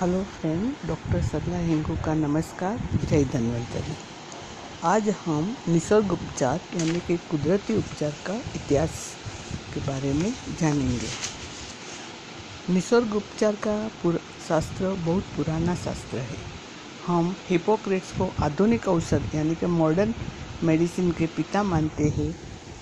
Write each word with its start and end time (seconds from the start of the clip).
Hello 0.00 0.22
friend, 0.24 0.88
doctor 0.88 1.22
Sarla 1.22 1.58
Hingu 1.58 1.94
का 2.04 2.12
नमस्कार, 2.14 2.78
जय 3.08 3.24
धन्वंतरी। 3.24 3.94
आज 4.84 5.08
हम 5.24 5.56
निसर्ग 5.68 6.12
उपचार, 6.12 6.60
यानी 6.74 7.00
कि 7.00 7.16
कुदरती 7.30 7.76
उपचार 7.76 8.14
का 8.26 8.34
इतिहास 8.56 8.92
के 9.74 9.80
बारे 9.80 10.12
में 10.12 10.32
जानेंगे। 10.60 11.08
निसर्ग 12.74 13.14
उपचार 13.16 13.56
का 13.66 13.76
शास्त्र 14.48 14.92
बहुत 15.04 15.24
पुराना 15.36 15.74
शास्त्र 15.74 16.18
है। 16.18 16.38
हम 17.06 17.34
हिपोक्रेट्स 17.50 18.12
को 18.12 18.30
आधुनिक 18.44 18.88
औषध, 18.88 19.30
यानी 19.34 19.54
कि 19.54 19.66
मॉडर्न 19.66 20.14
मेडिसिन 20.62 21.10
के 21.10 21.26
पिता 21.26 21.62
मानते 21.62 22.08
हैं। 22.08 22.34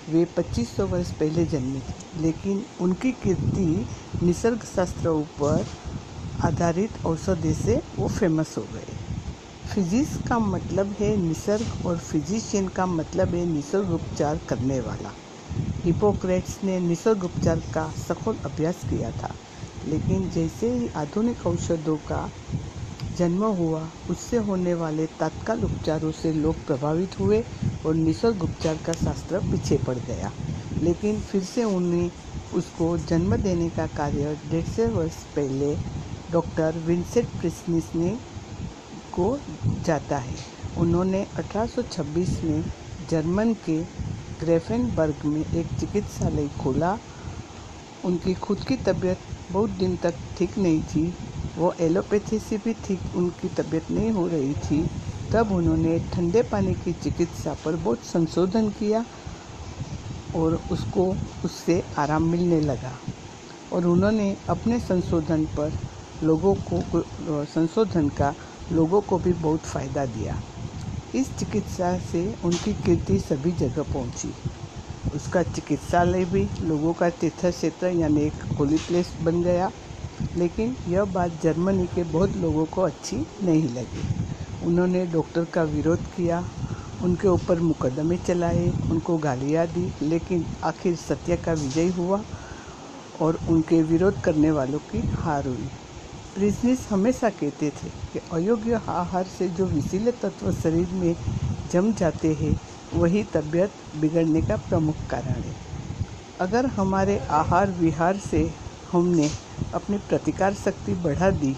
वे 0.09 0.23
2500 0.37 0.87
वर्ष 0.87 1.11
पहले 1.11 1.45
जन्मे 1.45 1.79
थे, 1.79 2.21
लेकिन 2.21 2.65
उनकी 2.81 3.11
कीर्ति 3.11 3.87
निसर्ग 4.23 4.63
शास्त्र 4.75 5.09
ऊपर 5.09 5.65
आधारित 6.45 7.05
औषधि 7.05 7.53
से 7.53 7.75
वो 7.97 8.07
फ़ेमस 8.07 8.53
हो 8.57 8.61
गए। 8.63 8.93
फिजिक्स 9.65 10.15
का 10.27 10.37
मतलब 10.39 10.93
है 10.99 11.15
निसर्ग 11.17 11.85
और 11.85 11.97
फिजिशियन 11.97 12.67
का 12.67 12.85
मतलब 12.85 13.33
है 13.35 13.45
निसर्ग 13.45 13.91
उपचार 13.93 14.39
करने 14.49 14.79
वाला। 14.79 15.11
हिपोक्रेट्स 15.83 16.59
ने 16.63 16.79
निसर्ग 16.79 17.23
उपचार 17.23 17.59
का 17.73 17.87
सखोल 17.97 18.37
अभ्यास 18.45 18.83
किया 18.89 19.11
था, 19.11 19.33
लेकिन 19.85 20.29
जैसे 20.29 20.69
ही 20.69 20.87
आधुनिक 20.97 21.45
औषधों 21.47 21.97
का 22.07 22.29
जन्म 23.17 23.43
हुआ, 23.43 23.81
उससे 24.09 24.37
होने 24.37 24.73
वाले 24.73 25.05
तत्काल 25.19 25.63
उपचारों 25.63 26.11
से 26.11 26.31
लोग 26.33 26.65
प्रभावित 26.67 27.19
हुए 27.19 27.43
और 27.85 27.95
निसर्ग 27.95 28.43
उपचार 28.43 28.77
का 28.85 28.93
शास्त्र 28.95 29.39
पीछे 29.51 29.77
पड़ 29.87 29.97
गया। 29.99 30.31
लेकिन 30.81 31.19
फिर 31.21 31.43
से 31.43 31.63
उन्हें 31.63 32.09
उसको 32.53 32.97
जन्म 32.99 33.35
देने 33.37 33.69
का 33.69 33.85
कार्य 33.97 34.35
डेढ़ 34.51 34.65
सौ 34.67 34.87
वर्ष 34.91 35.23
पहले 35.35 35.73
डॉक्टर 36.31 36.77
विंसेंट 36.77 37.27
प्रिस्निस 37.27 37.95
ने 37.95 38.09
को 39.13 39.39
जाता 39.85 40.17
है। 40.17 40.35
उन्होंने 40.77 41.27
1826 41.37 42.43
में 42.43 42.63
जर्मन 43.09 43.53
के 43.53 43.83
ग्रेफेनबर्ग 44.39 45.25
में 45.25 45.41
एक 45.41 45.67
चिकित्सालय 45.79 46.47
खोला। 46.47 46.97
उनकी 48.05 48.33
खुद 48.33 48.59
की 48.59 48.75
तबीयत 48.75 49.17
बहुत 49.51 49.69
दिन 49.69 49.97
तक 49.97 50.13
ठीक 50.37 50.57
नहीं 50.57 50.81
थी। 50.83 51.13
वो 51.57 51.73
एलोपैथी 51.79 52.39
से 52.39 52.57
भी 52.57 52.73
ठीक 52.73 52.99
उनकी 53.15 53.47
तबीयत 53.47 53.91
नहीं 53.91 54.11
हो 54.11 54.27
रही 54.27 54.53
थी। 54.53 54.89
तब 55.33 55.51
उन्होंने 55.51 55.99
ठंडे 56.13 56.41
पानी 56.41 56.73
की 56.73 56.93
चिकित्सा 56.93 57.55
पर 57.65 57.75
बहुत 57.75 57.99
संशोधन 57.99 58.69
किया 58.69 59.05
और 60.35 60.61
उसको, 60.71 61.15
उससे 61.45 61.83
आराम 61.97 62.23
मिलने 62.23 62.61
लगा। 62.61 62.93
और 63.73 63.85
उन्होंने 63.85 64.37
अपने 64.49 64.79
संशोधन 64.79 65.45
पर 65.45 65.88
लोगों 66.23 66.53
को 66.71 67.45
संशोधन 67.45 68.07
का 68.17 68.33
लोगों 68.71 69.01
को 69.01 69.17
भी 69.17 69.33
बहुत 69.33 69.65
फ़ायदा 69.65 70.05
दिया। 70.05 70.35
इस 71.15 71.35
चिकित्सा 71.37 71.97
से 72.11 72.23
उनकी 72.45 72.73
कीर्ति 72.85 73.17
सभी 73.19 73.51
जगह 73.59 73.83
पहुँची। 73.93 74.31
उसका 75.15 75.43
चिकित्सालय 75.43 76.25
भी 76.33 76.47
लोगों 76.63 76.93
का 76.93 77.09
तीर्थ 77.21 77.45
क्षेत्र 77.45 77.87
यानी 77.99 78.25
एक 78.25 78.43
होली 78.59 78.77
प्लेस 78.87 79.13
बन 79.21 79.41
गया। 79.43 79.71
लेकिन 80.37 80.75
यह 80.87 81.03
बात 81.13 81.39
जर्मनी 81.43 81.85
के 81.95 82.03
बहुत 82.03 82.35
लोगों 82.37 82.65
को 82.73 82.81
अच्छी 82.81 83.15
नहीं 83.43 83.67
लगी। 83.69 84.03
उन्होंने 84.67 85.05
डॉक्टर 85.05 85.45
का 85.53 85.63
विरोध 85.63 85.99
किया, 86.15 86.43
उनके 87.03 87.27
ऊपर 87.27 87.59
मुकदमे 87.59 88.17
चलाए, 88.17 88.69
उनको 88.91 89.17
गालियाँ 89.17 89.65
दी, 89.67 89.89
लेकिन 90.01 90.45
आखिर 90.63 90.95
सत्य 90.95 91.35
का 91.45 91.53
विजय 91.53 91.87
हुआ 91.97 92.21
और 93.21 93.39
उनके 93.49 93.81
विरोध 93.83 94.21
करने 94.23 94.51
वालों 94.51 94.79
की 94.91 95.03
हार 95.23 95.47
हुई। 95.47 95.69
प्रिजनिस 96.35 96.79
हमेशा 96.89 97.29
कहते 97.29 97.69
थे 97.69 97.89
कि 98.13 98.19
अयोग्य 98.33 98.81
आहार 98.89 99.23
से 99.27 99.47
जो 99.49 99.65
विशीले 99.65 100.11
तत्व 100.21 100.51
शरीर 100.53 100.93
में 100.93 101.15
जम 101.71 101.91
जाते 101.93 102.33
हैं, 102.33 102.55
वही 102.93 103.23
तबीयत 103.33 103.71
बिगड़ने 103.95 104.41
का 104.41 104.57
प्रमुख 104.69 104.95
कारण 105.09 105.41
है। 105.41 105.55
अगर 106.41 106.65
हमारे 106.77 107.17
आहार 107.31 107.71
विहार 107.79 108.17
से 108.21 108.49
हमने 108.91 109.29
अपनी 109.73 109.97
प्रतिकार 110.09 110.53
शक्ति 110.55 110.93
बढ़ा 111.03 111.29
दी 111.31 111.55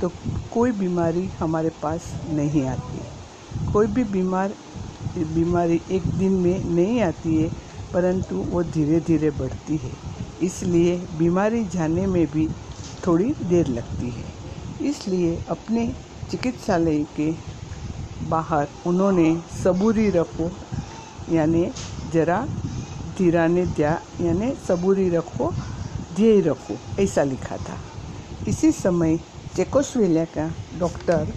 तो 0.00 0.08
कोई 0.52 0.72
बीमारी 0.72 1.26
हमारे 1.38 1.70
पास 1.82 2.12
नहीं 2.30 2.66
आती 2.66 3.72
कोई 3.72 3.86
भी 3.86 4.04
बीमार, 4.04 4.52
बीमारी 5.16 5.80
एक 5.90 6.06
दिन 6.18 6.32
में 6.42 6.64
नहीं 6.66 7.00
आती 7.02 7.36
है, 7.36 7.48
परंतु 7.92 8.36
वो 8.50 8.62
धीरे 8.64 9.00
धीरे 9.00 9.30
बढ़ती 9.30 9.76
है। 9.76 9.90
इसलिए 10.42 10.96
बीमारी 11.18 11.64
जाने 11.64 12.06
में 12.06 12.26
भी 12.26 12.48
थोड़ी 13.10 13.32
देर 13.42 13.66
लगती 13.68 14.08
है। 14.10 14.88
इसलिए 14.88 15.38
अपने 15.50 15.86
चिकित्सालय 16.30 17.02
के 17.16 17.30
बाहर 18.30 18.68
उन्होंने 18.86 19.28
सबूरी 19.62 20.08
रखो, 20.10 20.50
यानी 21.32 21.64
जरा 22.12 22.38
धीराने 23.18 23.64
दिया, 23.66 23.98
यानी 24.20 24.52
सबूरी 24.68 25.08
रखो, 25.10 25.50
ध्येय 26.16 26.40
रखो, 26.40 26.76
ऐसा 27.02 27.22
लिखा 27.24 27.56
था। 27.56 27.78
इसी 28.48 28.72
समय 28.72 29.18
चेकोस्वेलिया 29.56 30.24
का 30.36 30.48
डॉक्टर 30.78 31.32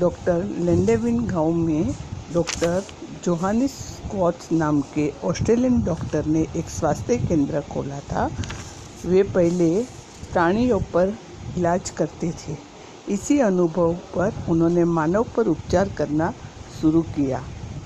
डॉक्टर 0.00 0.44
लेंडेविन 0.58 1.24
गाँव 1.26 1.52
में 1.52 1.94
डॉक्टर 2.34 2.82
जोहानिस 3.24 3.72
स्कॉट्स 3.72 4.52
नाम 4.52 4.80
के 4.94 5.12
ऑस्ट्रेलियन 5.24 5.80
डॉक्टर 5.82 6.26
ने 6.26 6.46
एक 6.56 6.68
स्वास्थ्य 6.70 7.16
केंद्र 7.18 7.60
खोला 7.72 7.98
था। 8.10 8.28
वे 9.04 9.22
पहले 9.34 9.70
प्राणियों 10.32 10.78
पर 10.94 11.16
इलाज 11.58 11.90
करते 11.90 12.30
थे। 12.40 12.56
इसी 13.08 13.38
अनुभव 13.40 13.92
पर 14.14 14.44
उन्होंने 14.48 14.84
मानव 14.84 15.24
पर 15.36 15.48
उपचार 15.48 15.88
करना 15.88 16.32
शुरू 16.80 17.02
किया। 17.16 17.42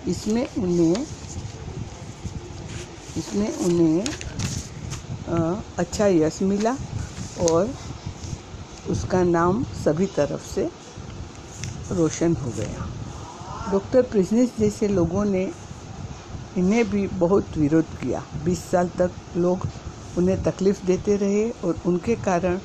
इसमें 0.08 0.46
उन्हें 0.58 1.06
इसमें 3.18 3.52
उन्हें 3.56 4.04
अच्छा 5.78 6.06
यश 6.06 6.38
मिला 6.42 6.76
और 7.42 7.74
उसका 8.90 9.22
नाम 9.24 9.62
सभी 9.84 10.06
तरफ़ 10.16 10.44
से 10.44 10.68
रोशन 11.92 12.34
हो 12.36 12.50
गया। 12.50 12.86
डॉक्टर 13.72 14.02
प्रिजनिस 14.02 14.56
जैसे 14.58 14.88
लोगों 14.88 15.24
ने 15.24 15.42
इन्हें 16.56 16.84
भी 16.90 17.06
बहुत 17.18 17.56
विरोध 17.58 17.98
किया। 18.00 18.22
20 18.44 18.64
साल 18.70 18.88
तक 18.98 19.10
लोग 19.36 19.66
उन्हें 20.18 20.42
तकलीफ़ 20.42 20.84
देते 20.86 21.16
रहे 21.16 21.50
और 21.64 21.80
उनके 21.86 22.14
कारण 22.24 22.58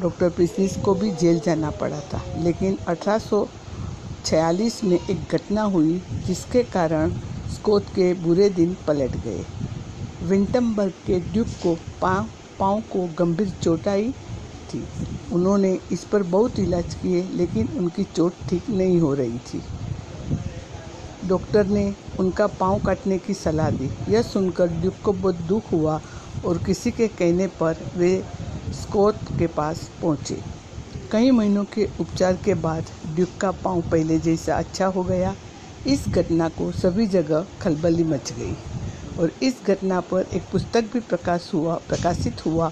डॉक्टर 0.00 0.28
प्रिस्निस 0.28 0.76
को 0.76 0.94
भी 0.94 1.10
जेल 1.10 1.40
जाना 1.40 1.70
पड़ा 1.70 2.00
था। 2.12 2.20
लेकिन 2.38 2.78
1846 2.88 4.82
में 4.84 4.98
एक 4.98 5.32
घटना 5.32 5.62
हुई 5.62 6.02
जिसके 6.26 6.62
कारण 6.62 7.10
स्कोत 7.54 7.84
के 7.94 8.12
बुरे 8.14 8.48
दिन 8.50 8.76
पलट 8.86 9.16
गए। 9.24 9.44
विंटमबर्ग 10.22 10.92
के 11.06 11.20
ड्यूक 11.20 11.48
को 11.62 11.76
पाँव 12.02 12.26
पाँव 12.58 12.80
को 12.92 13.06
गंभीर 13.18 13.48
चोट 13.62 13.88
आई 13.88 14.10
थी। 14.70 14.82
उन्होंने 15.32 15.78
इस 15.92 16.04
पर 16.04 16.22
बहुत 16.22 16.58
इलाज 16.58 16.94
किए, 16.94 17.22
लेकिन 17.32 17.68
उनकी 17.78 18.04
चोट 18.04 18.32
ठीक 18.48 18.68
नहीं 18.70 19.00
हो 19.00 19.14
रही 19.14 19.38
थी। 19.38 19.62
डॉक्टर 21.28 21.66
ने 21.66 21.94
उनका 22.20 22.46
पाँव 22.46 22.78
काटने 22.78 23.18
की 23.18 23.34
सलाह 23.34 23.70
दी। 23.70 23.90
यह 24.08 24.22
सुनकर 24.22 24.66
ड्यूक 24.66 24.94
को 25.04 25.12
बहुत 25.12 25.34
दुख 25.34 25.72
हुआ 25.72 26.00
और 26.44 26.58
किसी 26.58 26.90
के 26.90 27.08
कहने 27.10 27.46
पर 27.60 27.76
वे 27.96 28.16
स्कोत 28.74 29.18
के 29.38 29.46
पास 29.46 29.88
पहुँचे। 30.02 30.38
कई 31.12 31.30
महीनों 31.30 31.64
के 31.64 31.88
उपचार 32.00 32.36
के 32.44 32.54
बाद 32.62 32.90
ड्यूक 33.14 33.36
का 33.40 33.50
पाँव 33.64 33.80
पहले 33.90 34.18
जैसा 34.18 34.56
अच्छा 34.56 34.86
हो 34.86 35.02
गया। 35.04 35.34
इस 35.86 36.08
घटना 36.08 36.48
को 36.48 36.70
सभी 36.72 37.06
जगह 37.06 37.46
खलबली 37.62 38.04
मच 38.04 38.32
गई 38.32 38.54
और 39.18 39.32
इस 39.42 39.62
घटना 39.66 40.00
पर 40.02 40.26
एक 40.34 40.42
पुस्तक 40.52 40.90
भी 40.92 41.00
प्रकाश 41.00 41.50
हुआ, 41.54 41.74
प्रकाशित 41.88 42.44
हुआ 42.46 42.70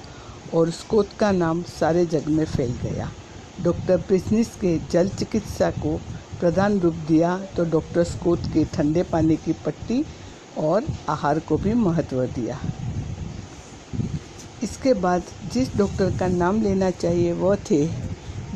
और 0.55 0.71
स्कोत 0.71 1.09
का 1.19 1.31
नाम 1.33 1.63
सारे 1.71 2.05
जग 2.07 2.29
में 2.29 2.45
फैल 2.47 2.73
गया। 2.83 3.11
डॉक्टर 3.63 3.97
प्रिस्निस 3.99 4.55
के 4.57 4.79
जल 4.93 5.09
चिकित्सा 5.09 5.71
को 5.73 5.97
प्रधान 6.41 6.79
रूप 6.81 6.95
दिया 7.09 7.37
तो 7.57 7.65
डॉक्टर 7.71 8.05
स्कोत 8.05 8.47
के 8.55 8.65
ठंडे 8.75 9.03
पानी 9.03 9.37
की 9.37 9.53
पट्टी 9.67 10.05
और 10.59 10.87
आहार 11.09 11.39
को 11.39 11.57
भी 11.57 11.75
महत्व 11.75 12.25
दिया। 12.27 12.59
इसके 14.73 14.93
बाद 14.95 15.23
जिस 15.53 15.75
डॉक्टर 15.77 16.11
का 16.19 16.27
नाम 16.29 16.61
लेना 16.63 16.91
चाहिए 16.91 17.33
वह 17.33 17.57
थे 17.71 17.87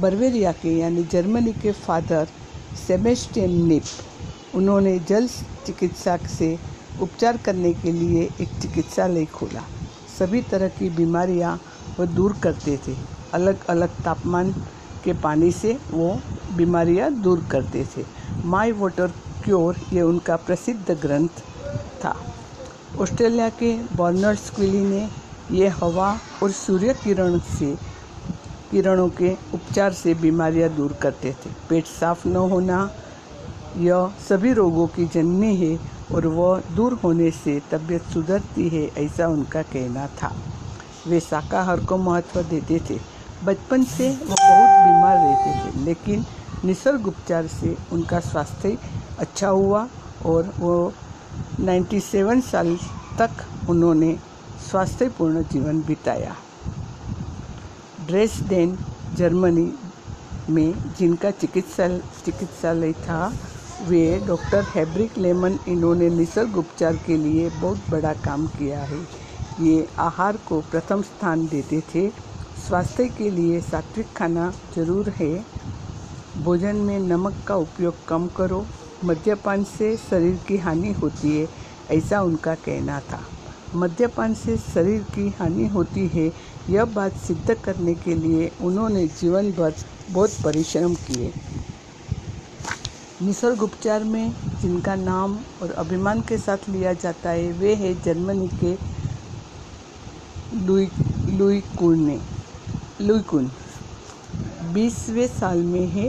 बर्वेरिया 0.01 0.53
के, 0.53 0.69
यानी 0.69 1.03
जर्मनी 1.05 1.53
के 1.53 1.73
फादर 1.73 2.29
सेबेस्टियन 2.87 3.51
निप। 3.67 3.83
उन्होंने 4.55 4.99
जल 4.99 5.27
चिकित्सा 5.67 6.17
से 6.29 6.49
उपचार 7.03 7.37
करने 7.37 7.73
के 7.75 7.93
लिए 7.93 8.23
एक 8.41 8.49
चिकित्सालय 8.63 9.25
खोला। 9.27 9.63
सभी 10.19 10.41
तरह 10.43 10.69
की 10.79 10.89
बीमारियाँ 10.91 11.55
वो 11.99 12.07
दूर 12.07 12.37
करते 12.43 12.77
थे। 12.87 12.95
अलग 13.35 13.67
अलग 13.67 14.01
तापमान 14.05 14.53
के 15.05 15.13
पानी 15.21 15.53
से 15.53 15.77
वो 15.91 16.09
बीमारियाँ 16.57 17.11
दूर 17.13 17.45
करते 17.51 17.85
थे। 17.97 18.05
माई 18.45 18.73
वाटर 18.73 19.13
क्योर, 19.45 19.77
ये 19.93 20.03
उनका 20.03 20.37
प्रसिद्ध 20.39 20.99
ग्रंथ 21.03 21.45
था। 22.05 22.17
ऑस्ट्रेलिया 23.01 23.49
के 23.61 23.75
बर्नर्ड 23.97 24.39
स्क्विली 24.39 24.85
ने 24.87 25.09
ये 25.51 25.69
हवा 25.69 26.19
और 26.43 26.51
सूर्य 26.51 26.95
किरण 26.95 27.39
से, 27.39 27.75
किरणों 28.71 29.09
के 29.09 29.33
उपचार 29.55 29.93
से 29.93 30.15
बीमारियाँ 30.15 30.69
दूर 30.69 30.93
करते 30.93 31.33
थे। 31.33 31.51
पेट 31.69 31.87
साफ़ 31.87 32.29
न 32.29 32.37
होना, 32.37 32.91
यह 33.77 34.13
सभी 34.29 34.53
रोगों 34.53 34.87
की 34.87 35.05
जननी 35.05 35.55
है 35.57 35.79
और 36.15 36.27
वह 36.27 36.63
दूर 36.77 36.93
होने 36.93 37.31
से 37.31 37.61
तबीयत 37.71 38.03
सुधरती 38.03 38.69
है, 38.69 38.85
ऐसा 39.05 39.29
उनका 39.29 39.63
कहना 39.63 40.07
था। 40.07 40.33
वे 41.07 41.21
शाकाहार 41.21 41.81
को 41.81 41.97
महत्व 41.97 42.43
देते 42.43 42.81
थे। 42.91 42.99
बचपन 43.45 43.85
से 43.85 44.11
वो 44.11 44.35
बहुत 44.41 44.71
बीमार 44.87 45.17
रहते 45.17 45.51
थे, 45.59 45.85
लेकिन 45.85 46.25
निसर्ग 46.65 47.07
उपचार 47.07 47.47
से 47.47 47.77
उनका 47.93 48.21
स्वास्थ्य 48.21 48.79
अच्छा 49.19 49.49
हुआ 49.49 49.89
और 50.27 50.53
वो 50.59 50.93
97 51.61 52.41
साल 52.41 52.77
तक 53.19 53.45
उन्होंने 53.71 54.17
स्वास्थ्यपूर्ण 54.71 55.43
जीवन 55.43 55.81
बिताया। 55.83 56.35
ड्रेसडेन 58.07 58.77
जर्मनी 59.17 59.73
में 60.51 60.95
जिनका 60.99 61.31
चिकित्सा 61.33 61.89
चिकित्सालय 62.25 62.93
था, 62.93 63.33
वे 63.89 64.19
डॉक्टर 64.27 64.65
हैब्रिक 64.65 65.19
लेमन 65.19 65.59
इन्होंने 65.69 66.09
निसर्ग 66.11 66.57
उपचार 66.57 66.97
के 66.97 67.17
लिए 67.17 67.49
बहुत 67.51 67.91
बड़ा 67.91 68.13
काम 68.25 68.47
किया 68.49 68.81
है। 68.81 68.99
ये 69.61 69.87
आहार 69.99 70.39
को 70.49 70.61
प्रथम 70.71 71.03
स्थान 71.03 71.47
देते 71.47 71.81
थे। 71.95 72.09
स्वास्थ्य 72.67 73.09
के 73.09 73.31
लिए 73.31 73.61
सात्विक 73.61 74.13
खाना 74.17 74.53
ज़रूर 74.77 75.09
है। 75.11 75.45
भोजन 76.45 76.77
में 76.77 76.99
नमक 76.99 77.43
का 77.47 77.57
उपयोग 77.57 78.05
कम 78.09 78.27
करो। 78.37 78.65
मद्यपान 79.05 79.65
से 79.69 79.97
शरीर 79.97 80.39
की 80.49 80.57
हानि 80.57 80.93
होती 80.93 81.37
है, 81.39 81.49
ऐसा 81.91 82.23
उनका 82.23 82.55
कहना 82.57 83.01
था। 83.01 83.21
मद्यपान 83.77 84.35
से 84.35 84.57
शरीर 84.57 85.03
की 85.15 85.29
हानि 85.39 85.67
होती 85.69 86.07
है, 86.15 86.31
यह 86.71 86.85
बात 86.95 87.17
सिद्ध 87.19 87.55
करने 87.65 87.95
के 87.95 88.15
लिए 88.17 88.51
उन्होंने 88.61 89.07
जीवन 89.21 89.51
भर 89.53 89.75
बहुत 90.11 90.31
परिश्रम 90.45 90.95
किए। 91.07 91.33
निसर्ग 93.23 93.63
उपचार 93.63 94.05
में 94.05 94.33
जिनका 94.63 94.95
नाम 94.97 95.39
और 95.63 95.71
अभिमान 95.79 96.21
के 96.29 96.39
साथ 96.39 96.69
लिया 96.69 96.93
जाता 96.95 97.31
है, 97.31 97.53
वे 97.53 97.75
है 97.75 97.95
जर्मनी 98.05 98.49
के 98.63 98.75
लुई 100.67 100.89
लुई 101.39 101.61
कुन 101.79 102.21
लुई 103.01 103.21
कुन 103.31 103.51
बीसवें 104.75 105.27
साल 105.29 105.59
में 105.65 105.87
है 105.89 106.09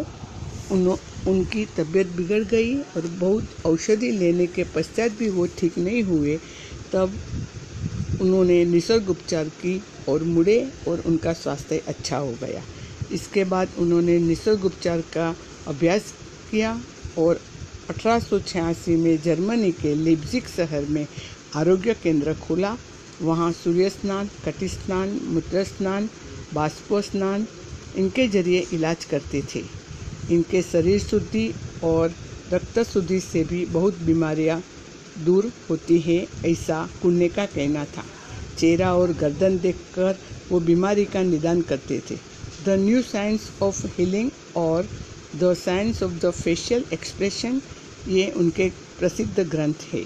उन 0.71 0.87
उनकी 1.27 1.65
तबीयत 1.77 2.07
बिगड़ 2.17 2.43
गई 2.51 2.75
और 2.75 3.07
बहुत 3.19 3.65
औषधि 3.65 4.11
लेने 4.11 4.45
के 4.47 4.63
पश्चात 4.75 5.11
भी 5.19 5.29
वो 5.29 5.45
ठीक 5.57 5.77
नहीं 5.77 6.03
हुए। 6.03 6.37
तब 6.93 7.17
उन्होंने 8.21 8.63
निसर्ग 8.65 9.09
उपचार 9.09 9.49
की 9.61 9.81
और 10.09 10.23
मुड़े 10.23 10.59
और 10.87 11.03
उनका 11.05 11.33
स्वास्थ्य 11.33 11.81
अच्छा 11.87 12.17
हो 12.17 12.31
गया। 12.41 12.63
इसके 13.11 13.43
बाद 13.43 13.69
उन्होंने 13.79 14.17
निसर्ग 14.19 14.65
उपचार 14.65 15.01
का 15.13 15.33
अभ्यास 15.67 16.13
किया 16.51 16.79
और 17.17 17.39
अठारह 17.89 18.19
सौ 18.19 18.39
छियासी 18.39 18.95
में 18.95 19.17
जर्मनी 19.21 19.71
के 19.71 19.93
लिप्जिक 19.95 20.47
शहर 20.47 20.85
में 20.89 21.05
आरोग्य 21.55 21.93
केंद्र 21.93 22.33
खोला। 22.33 22.75
वहाँ 23.21 23.51
सूर्य 23.51 23.89
स्नान, 23.89 24.29
कटी 24.45 24.67
स्नान, 24.67 25.19
मूत्र 25.23 25.63
स्नान, 25.63 26.09
बाष्पो 26.53 27.01
स्नान 27.01 27.47
इनके 27.97 28.27
ज़रिए 28.27 28.65
इलाज 28.73 29.05
करते 29.05 29.41
थे। 29.55 29.63
इनके 30.31 30.61
शरीर 30.61 30.99
शुद्धि 30.99 31.51
और 31.83 32.13
रक्त 32.53 32.79
शुद्धि 32.83 33.19
से 33.19 33.43
भी 33.43 33.65
बहुत 33.65 33.97
बीमारियाँ 34.01 34.61
दूर 35.25 35.51
होती 35.69 35.99
है, 35.99 36.27
ऐसा 36.45 36.89
कुन्ने 37.01 37.29
का 37.29 37.45
कहना 37.45 37.85
था। 37.85 38.03
चेहरा 38.59 38.93
और 38.95 39.13
गर्दन 39.13 39.57
देखकर 39.57 40.17
वो 40.51 40.59
बीमारी 40.59 41.05
का 41.05 41.23
निदान 41.23 41.61
करते 41.61 42.01
थे। 42.11 42.17
The 42.65 42.69
new 42.69 43.01
science 43.01 43.49
of 43.61 43.85
healing 43.87 44.31
और 44.55 44.87
the 45.35 45.53
science 45.53 46.03
of 46.03 46.11
the 46.11 46.31
facial 46.31 46.85
expression 46.93 47.61
ये 48.07 48.31
उनके 48.31 48.69
प्रसिद्ध 48.99 49.39
ग्रंथ 49.39 49.87
है। 49.93 50.03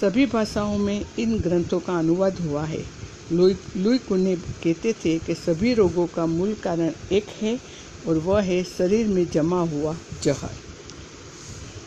सभी 0.00 0.26
भाषाओं 0.26 0.78
में 0.78 1.04
इन 1.18 1.38
ग्रंथों 1.38 1.80
का 1.80 1.98
अनुवाद 1.98 2.40
हुआ 2.40 2.64
है। 2.64 2.84
लुई 3.32 3.56
लुई 3.76 3.98
कुने 3.98 4.36
कहते 4.36 4.92
थे 4.92 5.18
कि 5.18 5.34
सभी 5.34 5.74
रोगों 5.74 6.06
का 6.06 6.26
मूल 6.26 6.54
कारण 6.54 6.92
एक 7.12 7.26
है 7.42 7.58
और 8.08 8.18
वह 8.18 8.40
है 8.40 8.64
शरीर 8.64 9.06
में 9.06 9.26
जमा 9.30 9.60
हुआ 9.60 9.96
जहर। 10.22 10.61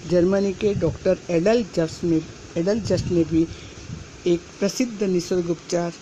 जर्मनी 0.09 0.53
के 0.53 0.73
डॉक्टर 0.73 1.17
एडल 1.29 1.65
जस्ट 1.75 2.03
ने 2.03 2.21
एडल 2.57 2.79
जस्ट 2.79 3.05
ने 3.05 3.23
भी 3.23 3.47
एक 4.27 4.39
प्रसिद्ध 4.59 5.03
निसर्ग 5.03 5.49
उपचार 5.49 5.93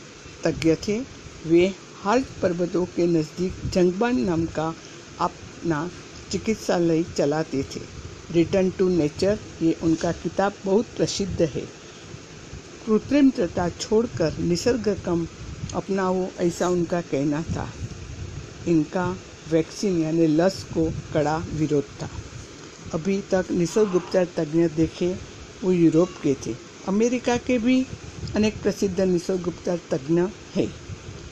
तज्ञ 0.44 0.76
थे। 0.76 1.00
वे 1.46 1.74
हाल 2.02 2.24
पर्वतों 2.42 2.86
के 2.86 3.08
नज़दीक 3.08 3.54
जंगबान 3.74 4.20
नाम 4.22 4.46
का 4.46 4.74
अपना 5.20 5.90
चिकित्सालय 6.32 7.04
चलाते 7.18 7.64
थे। 7.64 7.82
रिटर्न 8.32 8.70
टू 8.70 8.90
नेचर 8.90 9.40
ये 9.62 9.76
उनका 9.84 10.12
किताब 10.12 10.54
बहुत 10.66 10.86
प्रसिद्ध 10.98 11.42
है। 11.42 11.66
कृत्रिमता 12.86 13.70
छोड़कर 13.70 14.38
निसर्ग 14.38 15.02
कम 15.06 15.28
अपनाओ, 15.76 16.28
ऐसा 16.40 16.70
उनका 16.70 17.02
कहना 17.02 17.42
था। 17.42 17.70
इनका 18.68 19.18
वैक्सीन 19.52 20.02
यानी 20.04 20.28
लस 20.28 20.64
को 20.64 20.92
कड़ा 21.14 21.38
विरोध 21.54 21.84
था। 21.84 22.10
अभी 22.94 23.22
तक 23.32 23.46
निसर्ग 23.52 23.96
उपचार 23.96 24.28
तज्ञ 24.38 24.68
देखे 24.68 25.16
वो 25.64 25.72
यूरोप 25.72 26.10
के 26.24 26.34
थे। 26.46 26.56
अमेरिका 26.88 27.38
के 27.38 27.58
भी 27.58 27.86
अनेक 28.36 28.62
प्रसिद्ध 28.62 29.02
निसर्ग 29.02 29.48
उपचार 29.48 29.80
तज्ञ 29.92 30.22
हैं। 30.56 30.68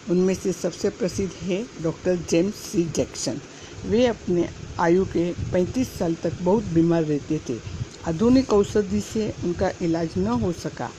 उनमें 0.09 0.33
से 0.35 0.53
सबसे 0.53 0.89
प्रसिद्ध 0.89 1.31
है 1.43 1.65
डॉक्टर 1.81 2.15
जेम्स 2.29 2.55
सी 2.55 2.83
जैक्सन। 2.83 3.39
वे 3.85 4.05
अपने 4.05 4.49
आयु 4.79 5.05
के 5.05 5.31
35 5.33 5.87
साल 5.87 6.15
तक 6.15 6.41
बहुत 6.41 6.63
बीमार 6.63 7.03
रहते 7.03 7.39
थे। 7.49 7.59
आधुनिक 8.07 8.53
औषधि 8.53 9.01
से 9.01 9.33
उनका 9.43 9.71
इलाज 9.81 10.09
न 10.17 10.27
हो 10.27 10.51
सका। 10.51 10.89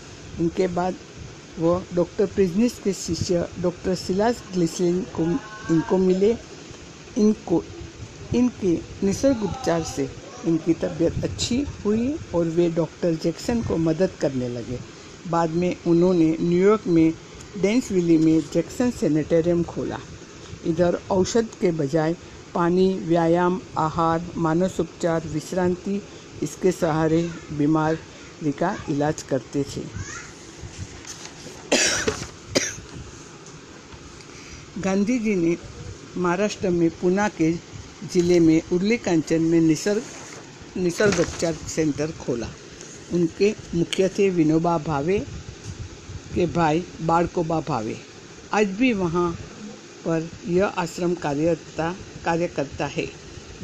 उनके 0.40 0.66
बाद 0.66 0.94
वह 1.58 1.84
डॉक्टर 1.94 2.26
प्रिजनिस 2.26 2.78
के 2.78 2.92
शिष्य 2.92 3.48
डॉक्टर 3.60 3.94
सिलास 3.94 4.42
ग्लिसलिन 4.52 5.00
को 5.18 5.22
इनको 5.74 5.98
मिले। 5.98 6.36
इनको, 7.18 7.64
इनके 8.34 8.78
निसर्ग 9.06 9.42
उपचार 9.42 9.82
से 9.82 10.21
इनकी 10.46 10.72
तबीयत 10.74 11.24
अच्छी 11.24 11.64
हुई 11.84 12.14
और 12.34 12.44
वे 12.46 12.68
डॉक्टर 12.70 13.14
जैक्सन 13.22 13.62
को 13.62 13.76
मदद 13.78 14.10
करने 14.20 14.48
लगे। 14.48 14.78
बाद 15.30 15.50
में 15.50 15.74
उन्होंने 15.86 16.36
न्यूयॉर्क 16.40 16.86
में 16.86 17.12
डेंसविली 17.62 18.16
में 18.18 18.40
जैक्सन 18.52 18.90
सेनेटेरियम 18.90 19.62
खोला। 19.62 19.98
इधर 20.66 20.98
औषध 21.10 21.48
के 21.60 21.70
बजाय 21.72 22.16
पानी, 22.54 22.92
व्यायाम, 22.98 23.60
आहार 23.78 24.24
मानस 24.36 24.78
उपचार 24.80 25.22
विश्रांति, 25.26 26.00
इसके 26.42 26.72
सहारे 26.72 27.22
बीमारी 27.52 28.52
का 28.52 28.76
इलाज 28.90 29.22
करते 29.22 29.62
थे। 29.62 29.82
गांधी 34.80 35.18
जी 35.18 35.34
ने 35.36 35.56
महाराष्ट्र 36.16 36.70
में 36.70 36.90
पुना 37.00 37.28
के 37.30 37.52
ज़िले 38.12 38.38
में 38.40 38.60
उर्ली 38.72 38.96
कांचन 38.96 39.42
में 39.42 39.60
निसर्ग 39.60 40.02
निसर्ग 40.76 41.20
उपचार 41.20 41.54
सेंटर 41.54 42.10
खोला। 42.20 42.48
उनके 43.12 43.54
मुख्य 43.74 44.08
थे 44.08 44.28
विनोबा 44.30 44.76
भावे 44.78 45.18
के 46.34 46.46
भाई 46.46 46.84
बाड़कोबा 47.00 47.60
भावे। 47.60 47.96
आज 48.52 48.66
भी 48.68 48.92
वहाँ 48.92 49.30
पर 50.04 50.28
यह 50.48 50.66
आश्रम 50.66 51.14
कार्यता 51.14 51.96
कार्य 52.24 52.46
करता 52.46 52.86
है। 52.86 53.06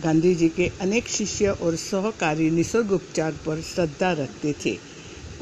गांधी 0.03 0.35
जी 0.35 0.49
के 0.49 0.71
अनेक 0.81 1.09
शिष्य 1.09 1.49
और 1.49 1.77
सहकारी 1.77 2.51
निसर्ग 2.51 2.93
उपचार 2.93 3.33
पर 3.47 3.61
श्रद्धा 3.63 4.13
रखते 4.13 4.55
थे। 4.65 4.79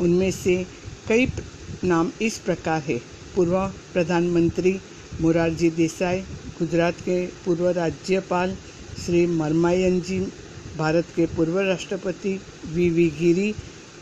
उनमें 0.01 0.31
से 0.31 0.67
कई 1.09 1.27
नाम 1.85 2.13
इस 2.23 2.39
प्रकार 2.39 2.83
है। 2.83 2.99
पूर्व 3.35 3.59
प्रधानमंत्री 3.93 4.81
मोरारजी 5.21 5.71
देसाई, 5.71 6.21
गुजरात 6.59 7.01
के 7.01 7.27
पूर्व 7.45 7.69
राज्यपाल 7.69 8.57
श्री 9.05 9.27
मरमायन 9.27 10.01
जी 10.01 10.21
भारत 10.77 11.07
के 11.17 11.27
पूर्व 11.27 11.59
राष्ट्रपति 11.61 12.39
वी 12.67 12.89
वी 12.91 13.09
गिरी, 13.19 13.55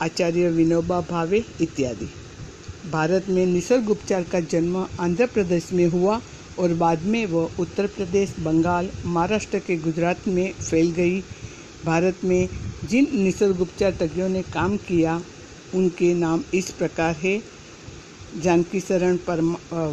आचार्य 0.03 0.49
विनोबा 0.51 1.01
भावे 1.01 1.45
इत्यादि। 1.61 2.09
भारत 2.91 3.29
में 3.29 3.45
निसर्ग 3.47 3.91
उपचार 3.91 4.23
का 4.23 4.41
जन्म 4.41 4.77
आंध्र 5.01 5.27
प्रदेश 5.27 5.73
में 5.73 5.87
हुआ 5.87 6.21
और 6.59 6.75
बाद 6.75 7.03
में 7.03 7.25
वह 7.27 7.61
उत्तर 7.61 7.87
प्रदेश, 7.87 8.35
बंगाल, 8.41 8.91
महाराष्ट्र 9.07 9.59
के 9.59 9.77
गुजरात 9.77 10.29
में 10.29 10.53
फैल 10.53 10.91
गई। 10.91 11.21
भारत 11.85 12.25
में 12.25 12.49
जिन 12.91 13.09
निसर्ग 13.15 13.61
उपचार 13.61 13.97
तज्ञों 14.01 14.29
ने 14.29 14.43
काम 14.55 14.77
किया, 14.79 15.21
उनके 15.75 16.13
नाम 16.15 16.45
इस 16.55 16.71
प्रकार 16.71 17.15
है। 17.15 17.41
Janaki 18.43 18.81
Sharan 18.81 19.19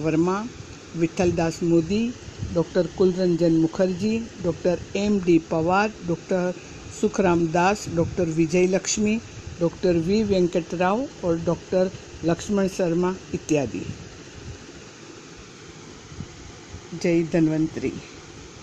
Verma 0.03 0.43
Vithal 0.97 1.31
Das 1.31 1.61
Modi, 1.63 2.13
doctor 2.53 2.87
Kulranjan 2.97 3.53
Mukherjee, 3.53 4.17
doctor 4.43 4.79
M 4.95 5.19
D 5.19 5.37
Pawar, 5.51 5.93
doctor 6.07 6.53
Sukhram 6.99 7.47
Das, 7.47 7.85
doctor 7.95 8.25
Vijay 8.25 8.67
Lakshmi, 8.67 9.19
doctor 9.59 9.93
V 9.93 10.23
Venkat 10.23 10.73
Rao 10.73 11.07
और 11.23 11.39
डॉक्टर 11.39 11.91
लक्ष्मण 12.25 12.67
शर्मा 12.67 13.15
इत्यादि। 13.33 13.85
जय 17.01 17.23
धन्वंतरी। 17.23 17.93